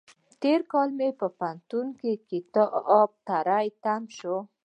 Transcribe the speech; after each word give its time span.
تېر 0.41 0.59
کال 0.71 0.89
مې 0.97 1.09
په 1.19 1.27
پوهنتون 1.37 1.87
کې 1.99 2.11
کتاب 2.29 3.09
تری 3.27 3.67
تم 3.83 4.03
شو. 4.17 4.37